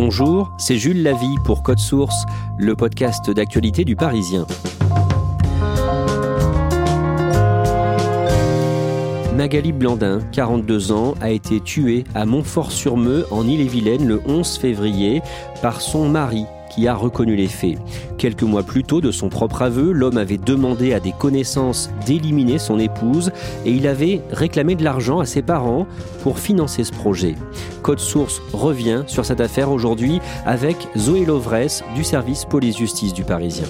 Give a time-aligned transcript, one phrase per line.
[0.00, 2.24] Bonjour, c'est Jules Lavie pour Code Source,
[2.56, 4.46] le podcast d'actualité du Parisien.
[9.34, 15.20] Magali Blandin, 42 ans, a été tuée à Montfort-sur-Meux en Ille-et-Vilaine le 11 février
[15.62, 17.78] par son mari qui a reconnu les faits.
[18.18, 22.58] Quelques mois plus tôt, de son propre aveu, l'homme avait demandé à des connaissances d'éliminer
[22.58, 23.30] son épouse
[23.64, 25.86] et il avait réclamé de l'argent à ses parents
[26.22, 27.34] pour financer ce projet.
[27.82, 33.66] Code Source revient sur cette affaire aujourd'hui avec Zoé Lovresse du service police-justice du Parisien.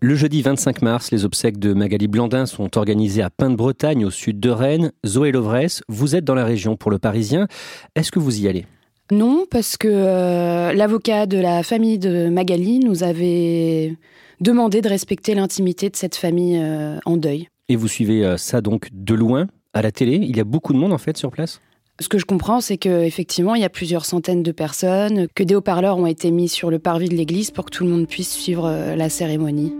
[0.00, 4.38] Le jeudi 25 mars, les obsèques de Magali Blandin sont organisées à Pin-de-Bretagne, au sud
[4.38, 4.92] de Rennes.
[5.04, 7.48] Zoé Lovresse, vous êtes dans la région pour le Parisien.
[7.96, 8.64] Est-ce que vous y allez?
[9.10, 13.96] Non, parce que euh, l'avocat de la famille de Magali nous avait
[14.40, 17.48] demandé de respecter l'intimité de cette famille euh, en deuil.
[17.68, 20.72] Et vous suivez euh, ça donc de loin, à la télé Il y a beaucoup
[20.72, 21.60] de monde en fait sur place?
[21.98, 25.56] Ce que je comprends, c'est qu'effectivement, il y a plusieurs centaines de personnes, que des
[25.56, 28.30] haut-parleurs ont été mis sur le parvis de l'église pour que tout le monde puisse
[28.30, 29.72] suivre la cérémonie.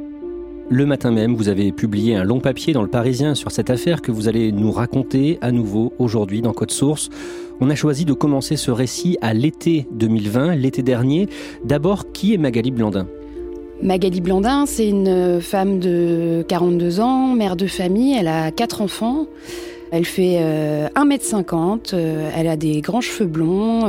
[0.71, 4.03] Le matin même, vous avez publié un long papier dans le Parisien sur cette affaire
[4.03, 7.09] que vous allez nous raconter à nouveau aujourd'hui dans Code Source.
[7.61, 11.27] On a choisi de commencer ce récit à l'été 2020, l'été dernier.
[11.65, 13.07] D'abord, qui est Magali Blandin?
[13.83, 19.27] Magali Blandin, c'est une femme de 42 ans, mère de famille, elle a quatre enfants.
[19.91, 20.37] Elle fait
[20.95, 23.87] 1m50, euh, euh, elle a des grands cheveux blonds.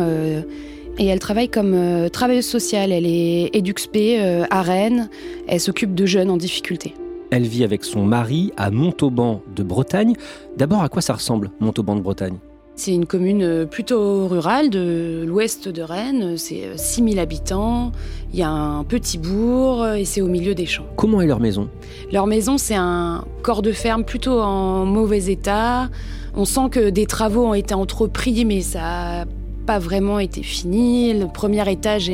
[0.99, 2.91] Et elle travaille comme euh, travailleuse sociale.
[2.91, 5.09] Elle est EduxP euh, à Rennes.
[5.47, 6.93] Elle s'occupe de jeunes en difficulté.
[7.31, 10.15] Elle vit avec son mari à Montauban de Bretagne.
[10.57, 12.35] D'abord, à quoi ça ressemble, Montauban de Bretagne?
[12.75, 16.35] C'est une commune euh, plutôt rurale de l'ouest de Rennes.
[16.35, 17.93] C'est 6000 habitants.
[18.33, 20.85] Il y a un petit bourg et c'est au milieu des champs.
[20.97, 21.69] Comment est leur maison?
[22.11, 25.89] Leur maison, c'est un corps de ferme plutôt en mauvais état.
[26.35, 29.25] On sent que des travaux ont été entrepris, mais ça
[29.69, 31.13] pas vraiment été fini.
[31.13, 32.11] Le premier étage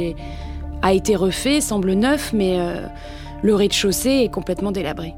[0.81, 2.85] a été refait, semble neuf, mais euh,
[3.43, 5.13] le rez-de-chaussée est complètement délabré.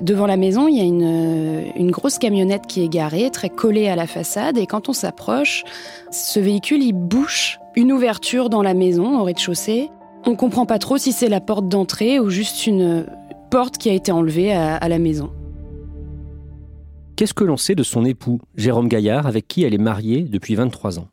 [0.00, 3.96] Devant la maison, il y a une, grosse camionnette qui est garée, très collée à
[3.96, 5.64] la façade, et quand on s'approche,
[6.12, 9.90] ce véhicule, il bouche une ouverture dans la maison, au rez-de-chaussée.
[10.24, 13.06] On comprend pas trop si c'est la porte d'entrée ou juste une
[13.50, 15.32] porte qui a été enlevée à la maison.
[17.16, 20.54] Qu'est-ce que l'on sait de son époux, Jérôme Gaillard, avec qui elle est mariée depuis
[20.54, 21.08] 23 ans?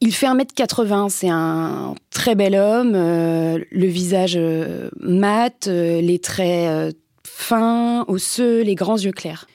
[0.00, 6.20] Il fait 1m80, c'est un très bel homme, euh, le visage euh, mat, euh, les
[6.20, 9.46] traits fins, osseux, les grands yeux clairs.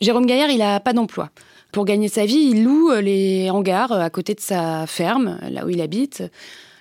[0.00, 1.30] Jérôme Gaillard, il n'a pas d'emploi.
[1.72, 5.70] Pour gagner sa vie, il loue les hangars à côté de sa ferme, là où
[5.70, 6.22] il habite.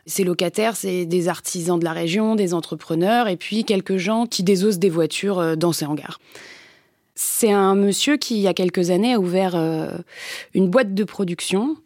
[0.05, 4.43] Ses locataires, c'est des artisans de la région, des entrepreneurs, et puis quelques gens qui
[4.43, 6.19] désossent des voitures dans ces hangars.
[7.15, 9.55] C'est un monsieur qui, il y a quelques années, a ouvert
[10.53, 11.77] une boîte de production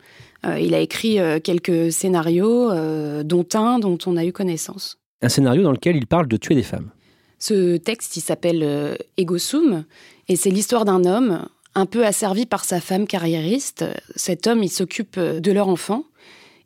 [0.44, 4.98] il a écrit euh, quelques scénarios, euh, dont un dont on a eu connaissance.
[5.22, 6.92] Un scénario dans lequel il parle de tuer des femmes.
[7.40, 9.86] Ce texte, il s'appelle Egosum,
[10.28, 13.86] et c'est l'histoire d'un homme un peu asservi par sa femme carriériste.
[14.16, 16.04] Cet homme, il s'occupe de leur enfant,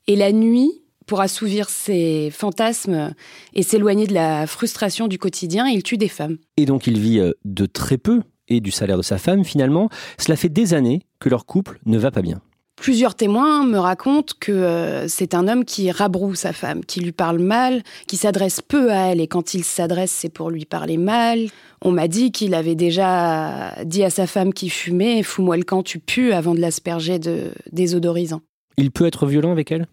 [0.08, 0.72] et la nuit,
[1.06, 3.14] pour assouvir ses fantasmes
[3.54, 6.38] et s'éloigner de la frustration du quotidien, il tue des femmes.
[6.58, 9.90] Et donc il vit de très peu et du salaire de sa femme finalement.
[10.18, 12.42] Cela fait des années que leur couple ne va pas bien.
[12.76, 17.12] Plusieurs témoins me racontent que euh, c'est un homme qui rabroue sa femme, qui lui
[17.12, 20.98] parle mal, qui s'adresse peu à elle, et quand il s'adresse, c'est pour lui parler
[20.98, 21.48] mal.
[21.82, 25.84] On m'a dit qu'il avait déjà dit à sa femme qui fumait Fous-moi le camp,
[25.84, 28.42] tu pues, avant de l'asperger de désodorisant.
[28.78, 29.88] Il peut être violent avec elle?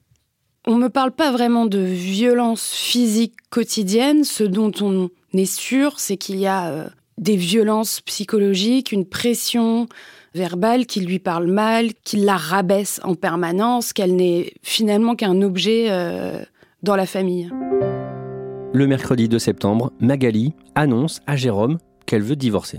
[0.66, 4.24] On ne me parle pas vraiment de violence physique quotidienne.
[4.24, 6.88] Ce dont on est sûr, c'est qu'il y a euh,
[7.18, 9.86] des violences psychologiques, une pression
[10.34, 15.86] verbale qui lui parle mal, qui la rabaisse en permanence, qu'elle n'est finalement qu'un objet
[15.90, 16.42] euh,
[16.82, 17.50] dans la famille.
[18.72, 22.78] Le mercredi 2 septembre, Magali annonce à Jérôme qu'elle veut divorcer.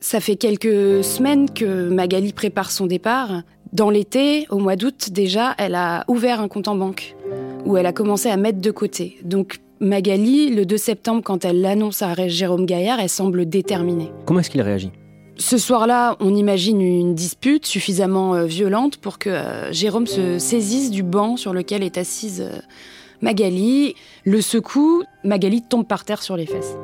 [0.00, 3.42] Ça fait quelques semaines que Magali prépare son départ.
[3.72, 7.14] Dans l'été, au mois d'août déjà, elle a ouvert un compte en banque
[7.64, 9.18] où elle a commencé à mettre de côté.
[9.22, 14.10] Donc Magali, le 2 septembre, quand elle l'annonce à Jérôme Gaillard, elle semble déterminée.
[14.26, 14.90] Comment est-ce qu'il réagit?
[15.40, 20.90] Ce soir-là, on imagine une dispute suffisamment euh, violente pour que euh, Jérôme se saisisse
[20.90, 22.58] du banc sur lequel est assise euh,
[23.22, 23.94] Magali,
[24.24, 26.76] le secoue, Magali tombe par terre sur les fesses.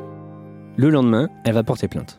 [0.77, 2.19] Le lendemain, elle va porter plainte.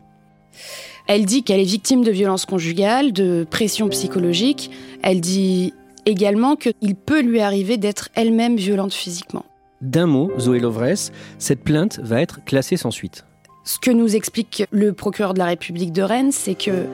[1.08, 4.70] Elle dit qu'elle est victime de violences conjugales, de pression psychologique.
[5.02, 5.74] Elle dit
[6.06, 9.44] également qu'il peut lui arriver d'être elle-même violente physiquement.
[9.80, 13.24] D'un mot, Zoé Lovresse, cette plainte va être classée sans suite.
[13.68, 16.86] Ce que nous explique le procureur de la République de Rennes, c'est que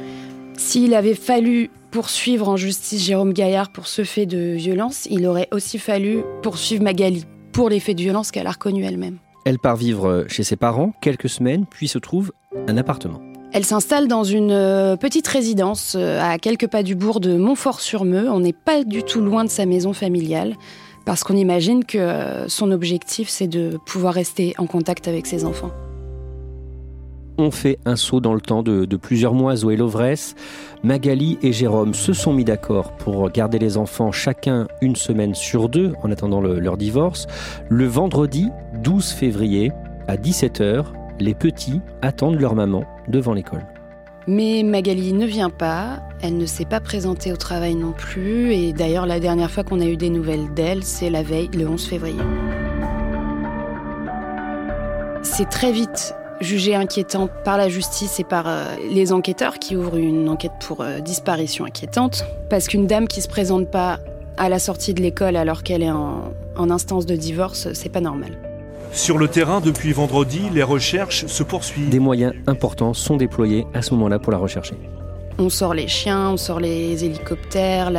[0.57, 5.47] s'il avait fallu poursuivre en justice Jérôme Gaillard pour ce fait de violence, il aurait
[5.53, 9.19] aussi fallu poursuivre Magali pour les faits de violence qu'elle a reconnus elle-même.
[9.45, 12.33] Elle part vivre chez ses parents quelques semaines, puis se trouve
[12.67, 13.21] un appartement.
[13.53, 18.29] Elle s'installe dans une euh, petite résidence euh, à quelques pas du bourg de Montfort-sur-Meux.
[18.29, 20.57] On n'est pas du tout loin de sa maison familiale
[21.05, 25.45] parce qu'on imagine que euh, son objectif, c'est de pouvoir rester en contact avec ses
[25.45, 25.71] enfants.
[27.37, 30.37] On fait un saut dans le temps de, plusieurs mois, Zoé Lovresse.
[30.85, 35.69] Magali et Jérôme se sont mis d'accord pour garder les enfants chacun une semaine sur
[35.69, 37.27] deux en attendant leur divorce.
[37.69, 38.51] Le vendredi
[38.83, 39.73] 12 février,
[40.07, 40.85] à 17h,
[41.19, 43.67] les petits attendent leur maman devant l'école.
[44.29, 48.73] Mais Magali ne vient pas, elle ne s'est pas présentée au travail non plus, et
[48.73, 51.85] d'ailleurs la dernière fois qu'on a eu des nouvelles d'elle, c'est la veille, le 11
[51.85, 52.23] février.
[55.23, 59.97] C'est très vite jugé inquiétant par la justice et par euh, les enquêteurs qui ouvrent
[59.97, 62.25] une enquête pour euh, disparition inquiétante.
[62.51, 63.99] Parce qu'une dame qui se présente pas
[64.37, 68.01] à la sortie de l'école alors qu'elle est en, en instance de divorce, c'est pas
[68.01, 68.39] normal.
[68.93, 71.89] Sur le terrain, depuis vendredi, les recherches se poursuivent.
[71.89, 74.77] Des moyens importants sont déployés à ce moment-là pour la rechercher.
[75.39, 77.91] On sort les chiens, on sort les hélicoptères,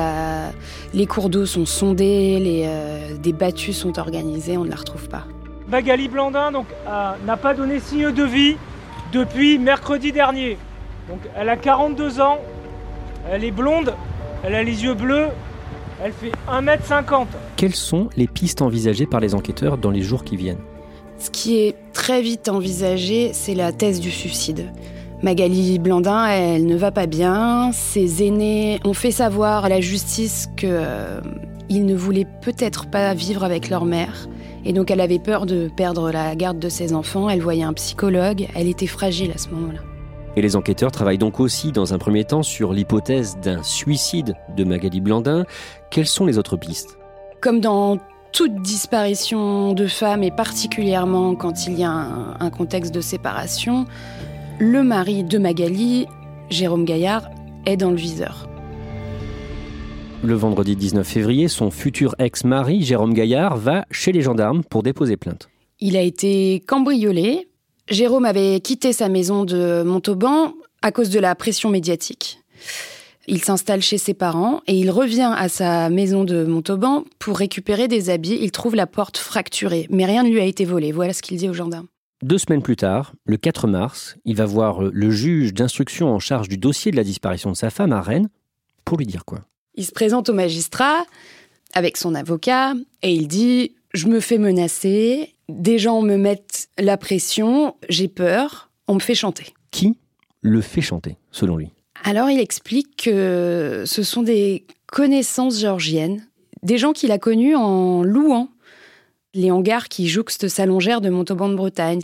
[0.93, 5.09] les cours d'eau sont sondés, les, euh, des battues sont organisées, on ne la retrouve
[5.09, 5.25] pas.
[5.75, 8.55] Magali Blandin donc, n'a pas donné signe de vie
[9.11, 10.57] depuis mercredi dernier.
[11.09, 12.37] Donc, elle a 42 ans,
[13.29, 13.93] elle est blonde,
[14.45, 15.27] elle a les yeux bleus,
[16.01, 17.25] elle fait 1m50.
[17.57, 20.61] Quelles sont les pistes envisagées par les enquêteurs dans les jours qui viennent?
[21.19, 24.71] Ce qui est très vite envisagé, c'est la thèse du suicide.
[25.23, 27.73] Magali Blandin, elle ne va pas bien.
[27.73, 31.19] Ses aînés ont fait savoir à la justice qu'ils euh,
[31.69, 34.29] ne voulaient peut-être pas vivre avec leur mère.
[34.65, 37.73] Et donc elle avait peur de perdre la garde de ses enfants, elle voyait un
[37.73, 39.79] psychologue, elle était fragile à ce moment-là.
[40.35, 44.63] Et les enquêteurs travaillent donc aussi dans un premier temps sur l'hypothèse d'un suicide de
[44.65, 45.45] Magali Blandin.
[45.91, 46.97] Quelles sont les autres pistes?
[47.39, 47.99] Comme dans
[48.33, 53.85] toute disparition de femme, et particulièrement quand il y a un, contexte de séparation,
[54.59, 56.05] le mari de Magali,
[56.49, 57.29] Jérôme Gaillard,
[57.65, 58.49] est dans le viseur.
[60.25, 65.17] Le vendredi 19 février, son futur ex-mari, Jérôme Gaillard, va chez les gendarmes pour déposer
[65.17, 65.49] plainte.
[65.79, 67.47] Il a été cambriolé.
[67.89, 72.39] Jérôme avait quitté sa maison de Montauban à cause de la pression médiatique.
[73.27, 77.87] Il s'installe chez ses parents et il revient à sa maison de Montauban pour récupérer
[77.87, 78.39] des habits.
[78.41, 80.91] Il trouve la porte fracturée, mais rien ne lui a été volé.
[80.91, 81.87] Voilà ce qu'il dit aux gendarmes.
[82.23, 86.49] Deux semaines plus tard, le 4 mars, il va voir le juge d'instruction en charge
[86.49, 88.29] du dossier de la disparition de sa femme à Rennes
[88.85, 89.41] pour lui dire quoi
[89.75, 91.05] il se présente au magistrat
[91.73, 96.97] avec son avocat et il dit Je me fais menacer, des gens me mettent la
[96.97, 99.53] pression, j'ai peur, on me fait chanter.
[99.71, 99.97] Qui
[100.41, 101.71] le fait chanter, selon lui?
[102.03, 106.25] Alors il explique que ce sont des connaissances géorgiennes,
[106.63, 108.49] des gens qu'il a connus en louant
[109.33, 112.01] les hangars qui jouxtent sa longère de Montauban de Bretagne.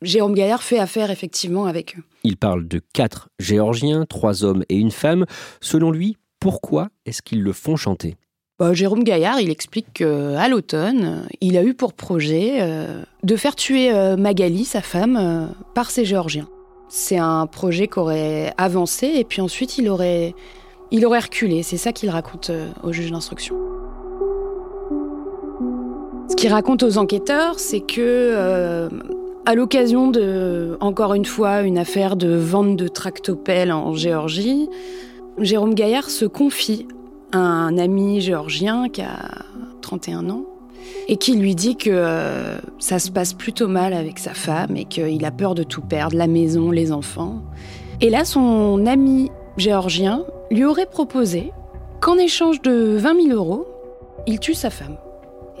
[0.00, 2.02] Jérôme Gaillard fait affaire effectivement avec eux.
[2.22, 5.26] Il parle de quatre Géorgiens, trois hommes et une femme.
[5.60, 8.16] Selon lui, pourquoi est-ce qu'ils le font chanter?
[8.58, 13.54] Bah, Jérôme Gaillard, il explique qu'à l'automne, il a eu pour projet euh, de faire
[13.54, 16.48] tuer euh, Magali, sa femme, euh, par ces Géorgiens.
[16.88, 20.34] C'est un projet qui aurait avancé et puis ensuite il aurait,
[20.90, 21.62] il aurait reculé.
[21.62, 22.50] C'est ça qu'il raconte
[22.82, 23.54] au juge d'instruction.
[26.30, 28.88] Ce qu'il raconte aux enquêteurs, c'est que
[29.44, 34.68] à l'occasion de, encore une fois, une affaire de vente de tractopelles en Géorgie,
[35.40, 36.88] Jérôme Gaillard se confie
[37.32, 39.44] à un ami géorgien qui a
[39.82, 40.44] 31 ans.
[41.08, 44.84] et qui lui dit que euh, ça se passe plutôt mal avec sa femme et
[44.84, 47.42] qu'il a peur de tout perdre, la maison, les enfants.
[48.00, 51.52] Et là, son ami géorgien lui aurait proposé
[52.00, 53.66] qu'en échange de 20 000 euros,
[54.26, 54.96] il tue sa femme.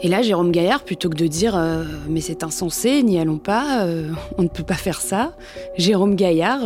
[0.02, 3.84] Et là, Jérôme Gaillard, plutôt que de dire euh, mais c'est insensé, n'y allons pas,
[3.84, 5.32] euh, on ne peut pas faire ça,
[5.76, 6.60] Jérôme Gaillard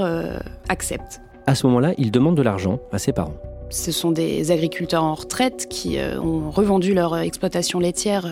[0.69, 1.21] accepte.
[1.47, 3.37] À ce moment-là, il demande de l'argent à ses parents.
[3.71, 8.27] Ce sont des agriculteurs en retraite qui ont revendu leur exploitation laitière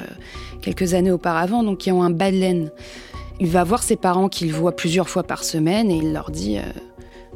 [0.61, 2.71] quelques années auparavant, donc qui ont un bas de laine.
[3.41, 6.59] Il va voir ses parents qu'il voit plusieurs fois par semaine et il leur dit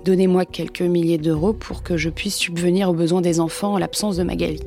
[0.05, 4.19] Donnez-moi quelques milliers d'euros pour que je puisse subvenir aux besoins des enfants en l'absence
[4.19, 4.61] de Magali.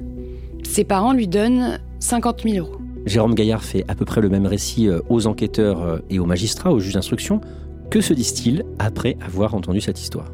[0.63, 2.77] Ses parents lui donnent 50 000 euros.
[3.05, 6.25] Jérôme Gaillard fait à peu près le même récit euh, aux enquêteurs euh, et aux
[6.25, 7.39] magistrats, aux juges d'instruction.
[7.91, 10.25] Que se disent-ils après avoir entendu cette histoire?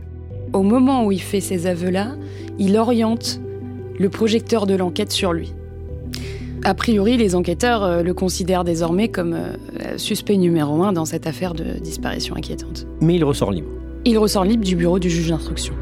[0.54, 2.16] Au moment où il fait ces aveux-là,
[2.60, 3.42] il oriente
[3.98, 5.54] le projecteur de l'enquête sur lui.
[6.64, 9.36] A priori, les enquêteurs euh, le considèrent désormais comme
[9.98, 12.88] suspect numéro un dans cette affaire de disparition inquiétante.
[13.02, 13.70] Mais il ressort libre.
[14.06, 15.74] Il ressort libre du bureau du juge d'instruction.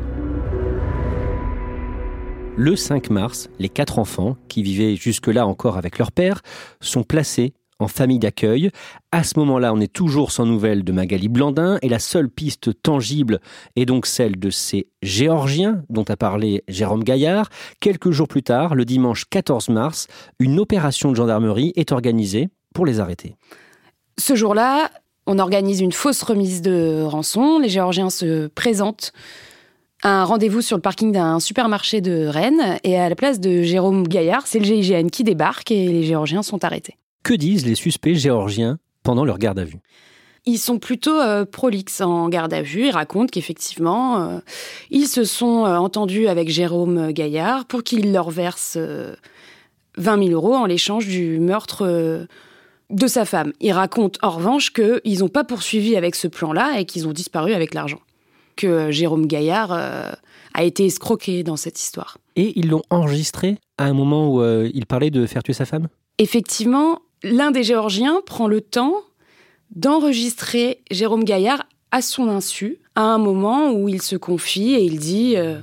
[2.57, 6.41] Le 5 mars, les quatre enfants, qui vivaient jusque-là encore avec leur père,
[6.79, 8.71] sont placés en famille d'accueil.
[9.11, 12.81] À ce moment-là, on est toujours sans nouvelles de Magali Blandin et la seule piste
[12.81, 13.39] tangible
[13.75, 17.49] est donc celle de ces Géorgiens dont a parlé Jérôme Gaillard.
[17.79, 20.07] Quelques jours plus tard, le dimanche 14 mars,
[20.39, 23.35] une opération de gendarmerie est organisée pour les arrêter.
[24.17, 24.91] Ce jour-là,
[25.27, 27.59] on organise une fausse remise de rançon.
[27.59, 29.13] Les Géorgiens se présentent
[30.03, 34.07] un rendez-vous sur le parking d'un supermarché de Rennes et à la place de Jérôme
[34.07, 36.97] Gaillard, c'est le GIGN qui débarque et les Géorgiens sont arrêtés.
[37.23, 39.79] Que disent les suspects géorgiens pendant leur garde à vue?
[40.45, 42.87] Ils sont plutôt euh, prolixes en garde à vue.
[42.87, 44.39] Ils racontent qu'effectivement, euh,
[44.89, 48.77] ils se sont euh, entendus avec Jérôme Gaillard pour qu'il leur verse
[49.97, 52.27] 20 000 euros en l'échange du meurtre
[52.89, 53.53] de sa femme.
[53.59, 57.53] Ils racontent en revanche qu'ils n'ont pas poursuivi avec ce plan-là et qu'ils ont disparu
[57.53, 57.99] avec l'argent
[58.55, 60.11] que Jérôme Gaillard euh,
[60.53, 62.17] a été escroqué dans cette histoire.
[62.35, 65.65] Et ils l'ont enregistré à un moment où euh, il parlait de faire tuer sa
[65.65, 65.87] femme?
[66.17, 68.95] Effectivement, l'un des Géorgiens prend le temps
[69.75, 74.99] d'enregistrer Jérôme Gaillard à son insu, à un moment où il se confie et il
[74.99, 75.59] dit euh,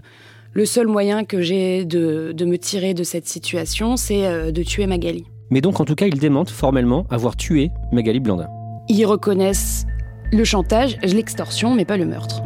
[0.53, 4.87] Le seul moyen que j'ai de, de, me tirer de cette situation, c'est de tuer
[4.87, 5.25] Magali.
[5.50, 8.49] Mais donc, en tout cas, ils démentent formellement avoir tué Magali Blandin.
[8.88, 9.87] Ils reconnaissent
[10.31, 12.43] le chantage, l'extorsion, mais pas le meurtre.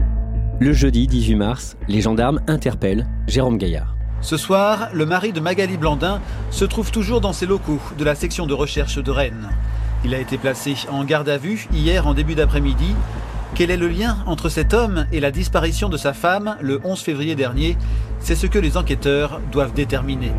[0.61, 3.97] Le jeudi 18 mars, les gendarmes interpellent Jérôme Gaillard.
[4.22, 6.20] Ce soir, le mari de Magali Blandin
[6.52, 9.50] se trouve toujours dans ses locaux de la section de recherche de Rennes.
[10.04, 12.94] Il a été placé en garde à vue hier en début d'après-midi.
[13.54, 17.00] Quel est le lien entre cet homme et la disparition de sa femme le 11
[17.00, 17.76] février dernier?
[18.20, 20.32] C'est ce que les enquêteurs doivent déterminer.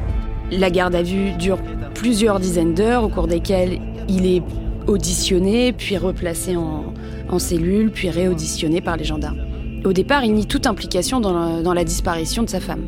[0.50, 1.60] La garde à vue dure
[1.94, 4.44] plusieurs dizaines d'heures au cours desquelles il est
[4.88, 6.94] auditionné, puis replacé en,
[7.30, 9.40] en cellule, puis réauditionné par les gendarmes.
[9.86, 12.86] Au départ, il nie toute implication dans la, disparition de sa femme.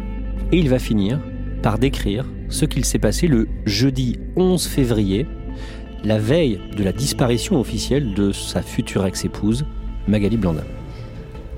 [0.51, 1.19] Et il va finir
[1.63, 5.25] par décrire ce qu'il s'est passé le jeudi 11 février,
[6.03, 9.65] la veille de la disparition officielle de sa future ex-épouse,
[10.07, 10.63] Magali Blandin.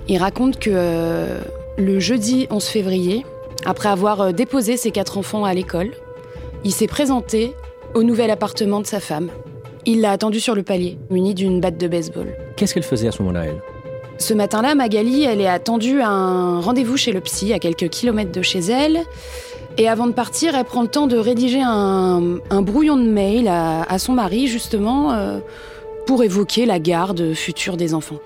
[0.08, 1.41] Il raconte que euh,
[1.77, 3.25] le jeudi 11 février,
[3.65, 5.91] après avoir euh, déposé ses quatre enfants à l'école,
[6.63, 7.53] il s'est présenté
[7.94, 9.29] au nouvel appartement de sa femme.
[9.86, 12.27] Il l'a attendu sur le palier, muni d'une batte de baseball.
[12.56, 13.62] Qu'est-ce qu'elle faisait à ce moment-là, elle?
[14.20, 18.32] Ce matin-là, Magali, elle est attendue à un rendez-vous chez le psy, à quelques kilomètres
[18.32, 19.04] de chez elle.
[19.78, 24.00] Et avant de partir, elle prend le temps de rédiger un, brouillon de mail à,
[24.00, 25.40] son mari, justement, euh,
[26.08, 28.18] pour évoquer la garde future des enfants.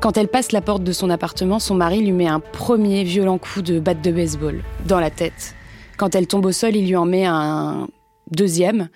[0.00, 3.38] Quand elle passe la porte de son appartement, son mari lui met un premier violent
[3.38, 5.54] coup de batte de baseball dans la tête.
[5.96, 7.88] Quand elle tombe au sol, il lui en met un
[8.30, 8.88] deuxième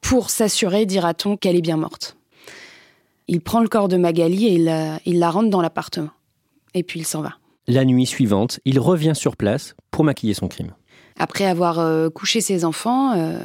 [0.00, 2.16] pour s'assurer, dira-t-on, qu'elle est bien morte.
[3.26, 6.10] Il prend le corps de Magali et il la, rentre dans l'appartement.
[6.74, 7.34] Et puis il s'en va.
[7.66, 10.74] La nuit suivante, il revient sur place pour maquiller son crime.
[11.16, 13.38] Après avoir euh, couché ses enfants, euh,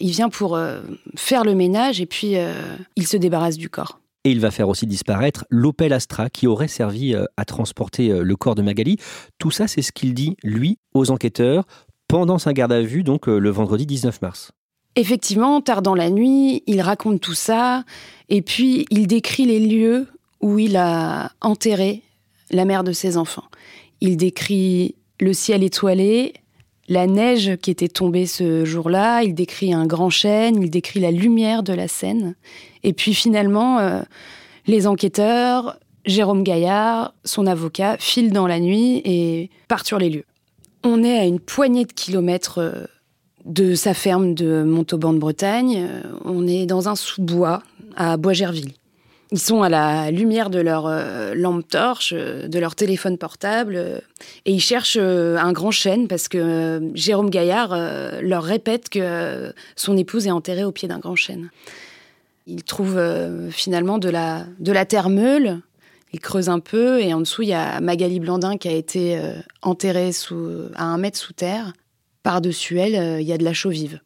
[0.00, 0.80] il vient pour euh,
[1.16, 2.34] faire le ménage et puis
[2.96, 4.00] il se débarrasse du corps.
[4.24, 8.56] Et il va faire aussi disparaître l'Opel Astra qui aurait servi à transporter le corps
[8.56, 8.96] de Magali.
[9.38, 11.64] Tout ça, c'est ce qu'il dit, lui, aux enquêteurs
[12.08, 14.50] pendant sa garde à vue, donc le vendredi 19 mars.
[14.98, 17.84] Effectivement, tard dans la nuit, il raconte tout ça,
[18.28, 20.08] et puis il décrit les lieux
[20.40, 22.02] où il a enterré
[22.50, 23.44] la mère de ses enfants.
[24.00, 26.32] Il décrit le ciel étoilé,
[26.88, 31.12] la neige qui était tombée ce jour-là, il décrit un grand chêne, il décrit la
[31.12, 32.34] lumière de la Seine,
[32.82, 34.00] et puis finalement, euh,
[34.66, 40.26] les enquêteurs, Jérôme Gaillard, son avocat, filent dans la nuit et partent sur les lieux.
[40.82, 42.86] On est à une poignée de kilomètres euh,
[43.44, 45.86] de sa ferme de Montauban de Bretagne.
[45.88, 47.62] Euh, on est dans un sous-bois
[47.96, 48.72] à Bois-Gerville.
[49.30, 54.02] Ils sont à la lumière de leur euh, lampe torche, euh, de leur téléphone portable,
[54.46, 57.76] et ils cherchent un grand chêne parce que Jérôme Gaillard
[58.22, 61.50] leur répète que son épouse est enterrée au pied d'un grand chêne.
[62.46, 63.00] Ils trouvent
[63.50, 65.60] finalement de la, de la terre meule,
[66.14, 69.20] ils creusent un peu, et en dessous, il y a Magali Blandin qui a été
[69.60, 71.74] enterrée sous, à un mètre sous terre,
[72.22, 74.00] par-dessus elle, euh, il y a de la chaux vive.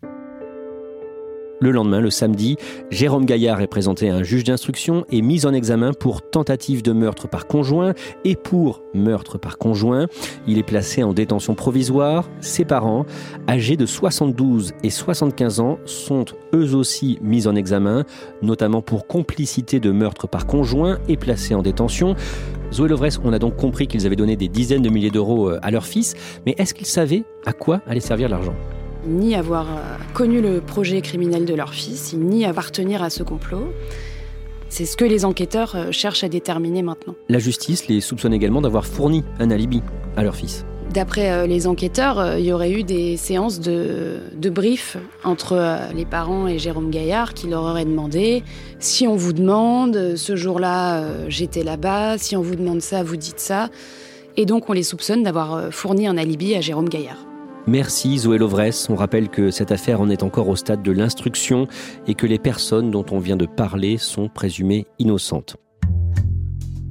[1.62, 2.56] Le lendemain, le samedi,
[2.90, 6.90] Jérôme Gaillard est présenté à un juge d'instruction et mis en examen pour tentative de
[6.90, 10.08] meurtre par conjoint et pour meurtre par conjoint.
[10.48, 12.28] Il est placé en détention provisoire.
[12.40, 13.06] Ses parents,
[13.48, 18.06] âgés de 72 et 75 ans, sont eux aussi mis en examen,
[18.42, 22.16] notamment pour complicité de meurtre par conjoint et placés en détention.
[22.72, 25.60] Zoé Lovres, on a donc compris qu'ils avaient donné des dizaines de milliers d'euros euh,
[25.62, 26.14] à leur fils,
[26.44, 28.54] mais est-ce qu'ils savaient à quoi allait servir l'argent?
[29.06, 29.80] Ni avoir euh,
[30.14, 33.72] connu le projet criminel de leur fils, ni appartenir à ce complot.
[34.68, 37.14] C'est ce que les enquêteurs euh, cherchent à déterminer maintenant.
[37.28, 39.82] La justice les soupçonne également d'avoir fourni un alibi
[40.16, 40.64] à leur fils.
[40.92, 46.04] D'après euh, les enquêteurs, il y aurait eu des séances de, de brief entre les
[46.04, 48.42] parents et Jérôme Gaillard qui leur auraient demandé
[48.78, 53.40] si on vous demande, ce jour-là j'étais là-bas, si on vous demande ça, vous dites
[53.40, 53.70] ça.
[54.36, 57.31] Et donc on les soupçonne d'avoir fourni un alibi à Jérôme Gaillard.
[57.68, 58.88] Merci Zoé Lovres.
[58.88, 61.68] On rappelle que cette affaire en est encore au stade de l'instruction
[62.08, 65.56] et que les personnes dont on vient de parler sont présumées innocentes.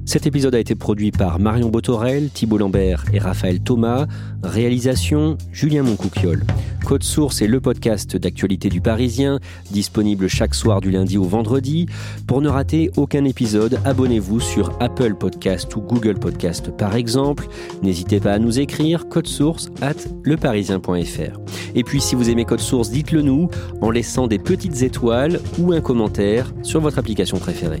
[0.04, 4.06] Cet épisode a été produit par Marion Botorel, Thibault Lambert et Raphaël Thomas.
[4.42, 6.44] Réalisation Julien Moncouquiole.
[6.84, 9.38] Code Source est le podcast d'actualité du Parisien,
[9.70, 11.86] disponible chaque soir du lundi au vendredi.
[12.26, 17.46] Pour ne rater aucun épisode, abonnez-vous sur Apple Podcast ou Google Podcast par exemple.
[17.82, 19.94] N'hésitez pas à nous écrire code source at
[20.24, 21.38] leparisien.fr.
[21.74, 23.48] Et puis si vous aimez Code Source, dites-le nous
[23.80, 27.80] en laissant des petites étoiles ou un commentaire sur votre application préférée.